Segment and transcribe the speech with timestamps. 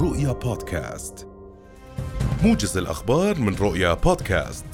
[0.00, 1.26] رؤيا بودكاست.
[2.44, 4.64] موجز الأخبار من رؤيا بودكاست.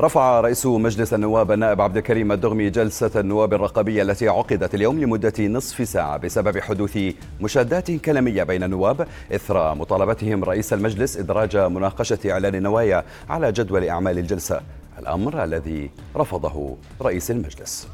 [0.00, 5.32] رفع رئيس مجلس النواب النائب عبد الكريم الدغمي جلسة النواب الرقابية التي عقدت اليوم لمدة
[5.46, 6.98] نصف ساعة بسبب حدوث
[7.40, 14.18] مشادات كلامية بين النواب إثر مطالبتهم رئيس المجلس إدراج مناقشة إعلان النوايا على جدول أعمال
[14.18, 14.60] الجلسة.
[14.98, 17.88] الأمر الذي رفضه رئيس المجلس.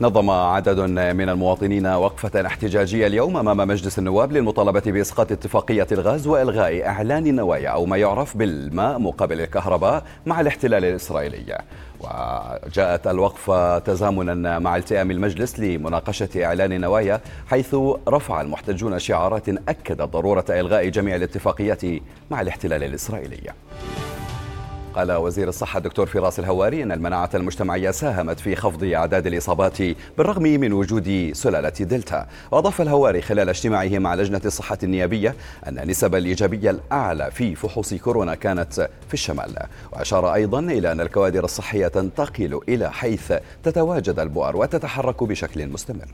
[0.00, 6.86] نظم عدد من المواطنين وقفة احتجاجية اليوم أمام مجلس النواب للمطالبة بإسقاط اتفاقية الغاز وإلغاء
[6.86, 11.58] إعلان النوايا أو ما يعرف بالماء مقابل الكهرباء مع الاحتلال الإسرائيلي.
[12.00, 17.76] وجاءت الوقفة تزامنا مع التئام المجلس لمناقشة إعلان النوايا حيث
[18.08, 21.82] رفع المحتجون شعارات أكدت ضرورة إلغاء جميع الاتفاقيات
[22.30, 23.50] مع الاحتلال الإسرائيلي.
[24.94, 29.78] قال وزير الصحة الدكتور فراس الهواري أن المناعة المجتمعية ساهمت في خفض أعداد الإصابات
[30.18, 32.26] بالرغم من وجود سلالة دلتا.
[32.50, 35.34] وأضاف الهواري خلال اجتماعه مع لجنة الصحة النيابية
[35.68, 39.56] أن نسب الإيجابية الأعلى في فحوص كورونا كانت في الشمال.
[39.92, 43.32] وأشار أيضا إلى أن الكوادر الصحية تنتقل إلى حيث
[43.62, 46.08] تتواجد البؤر وتتحرك بشكل مستمر.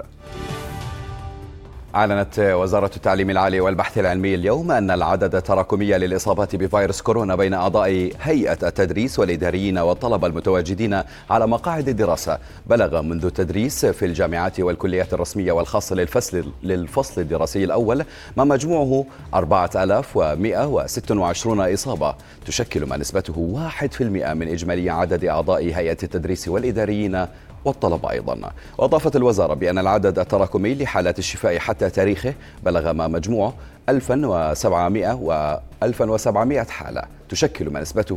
[1.95, 8.11] أعلنت وزارة التعليم العالي والبحث العلمي اليوم أن العدد التراكمي للإصابات بفيروس كورونا بين أعضاء
[8.23, 11.01] هيئة التدريس والإداريين والطلبة المتواجدين
[11.31, 18.05] على مقاعد الدراسة بلغ منذ التدريس في الجامعات والكليات الرسمية والخاصة للفصل للفصل الدراسي الأول
[18.37, 22.15] ما مجموعه 4126 إصابة.
[22.47, 24.03] تشكل ما نسبته 1%
[24.35, 27.27] من إجمالي عدد أعضاء هيئة التدريس والإداريين
[27.65, 28.51] والطلبة أيضا.
[28.79, 33.55] وأضافت الوزارة بأن العدد التراكمي لحالات الشفاء حتى تاريخه بلغ ما مجموعه
[33.89, 37.03] 1700 و 1700 حالة.
[37.29, 38.15] تشكل ما نسبته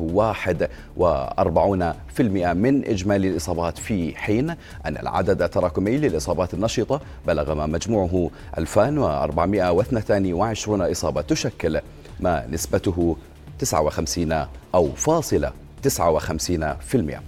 [0.97, 3.77] 41% من إجمالي الإصابات.
[3.77, 4.49] في حين
[4.85, 11.21] أن العدد التراكمي للإصابات النشطة بلغ ما مجموعه 2422 إصابة.
[11.21, 11.81] تشكل
[12.19, 13.17] ما نسبته
[13.59, 14.45] 59
[14.75, 15.51] أو فاصلة
[15.83, 17.21] 59%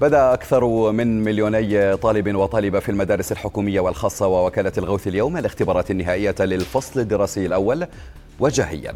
[0.00, 5.36] بدأ أكثر من مليوني طالب وطالبة في المدارس الحكومية والخاصة ووكالة الغوث اليوم.
[5.36, 7.86] الاختبارات النهائية للفصل الدراسي الأول
[8.40, 8.94] وجهيا.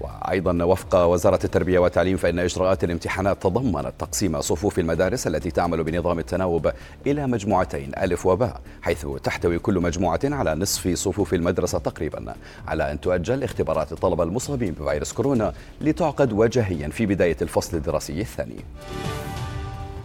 [0.00, 6.18] وأيضا وفق وزارة التربية والتعليم فإن إجراءات الامتحانات تضمنت تقسيم صفوف المدارس التي تعمل بنظام
[6.18, 6.70] التناوب
[7.06, 12.34] إلى مجموعتين ألف وباء حيث تحتوي كل مجموعة على نصف صفوف المدرسة تقريبا.
[12.68, 18.64] على أن تؤجل اختبارات الطلبة المصابين بفيروس كورونا لتعقد وجهيا في بداية الفصل الدراسي الثاني.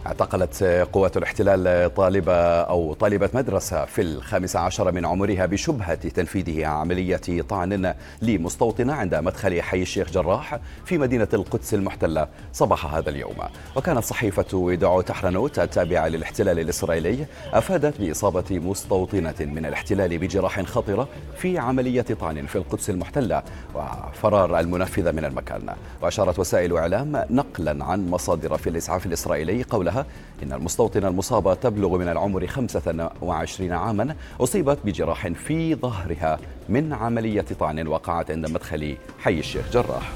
[0.06, 7.42] اعتقلت قوات الاحتلال طالبة أو طالبة مدرسة في الخامس عشر من عمرها بشبهة تنفيذه عملية
[7.48, 13.36] طعن لمستوطنة عند مدخل حي الشيخ جراح في مدينة القدس المحتلة صباح هذا اليوم.
[13.76, 21.58] وكانت صحيفة وداع تحرنوت التابعة للاحتلال الإسرائيلي أفادت بإصابة مستوطنة من الاحتلال بجراح خطرة في
[21.58, 23.42] عملية طعن في القدس المحتلة
[23.74, 25.66] وفرار المنفذ من المكان.
[26.02, 29.95] وأشارت وسائل إعلام نقلا عن مصادر في الإسعاف الإسرائيلي قولها
[30.42, 37.86] إن المستوطنة المصابة تبلغ من العمر 25 عاما أصيبت بجراح في ظهرها من عملية طعن
[37.88, 40.12] وقعت عند مدخل حي الشيخ جراح.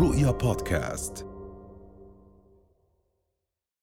[0.00, 1.31] رؤيا بودكاست.